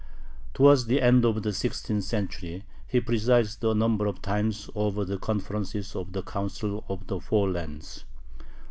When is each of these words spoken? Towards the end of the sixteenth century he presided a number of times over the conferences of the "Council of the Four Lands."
Towards 0.55 0.85
the 0.87 0.99
end 0.99 1.25
of 1.25 1.43
the 1.43 1.53
sixteenth 1.53 2.03
century 2.03 2.63
he 2.87 2.99
presided 2.99 3.63
a 3.63 3.75
number 3.75 4.07
of 4.07 4.19
times 4.19 4.67
over 4.73 5.05
the 5.05 5.19
conferences 5.19 5.95
of 5.95 6.13
the 6.13 6.23
"Council 6.23 6.83
of 6.89 7.05
the 7.05 7.19
Four 7.19 7.51
Lands." 7.51 8.03